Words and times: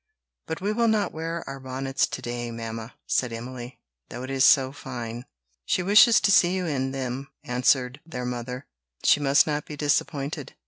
"But 0.47 0.61
we 0.61 0.73
will 0.73 0.87
not 0.87 1.13
wear 1.13 1.43
our 1.45 1.59
bonnets 1.59 2.07
to 2.07 2.23
day, 2.23 2.49
mamma," 2.49 2.95
said 3.05 3.31
Emily, 3.31 3.79
"though 4.09 4.23
it 4.23 4.31
is 4.31 4.43
so 4.43 4.71
fine." 4.71 5.25
"She 5.63 5.83
wishes 5.83 6.19
to 6.21 6.31
see 6.31 6.55
you 6.55 6.65
in 6.65 6.89
them," 6.89 7.29
answered 7.43 7.99
their 8.03 8.25
mother; 8.25 8.65
"she 9.03 9.19
must 9.19 9.45
not 9.45 9.67
be 9.67 9.77
disappointed." 9.77 10.55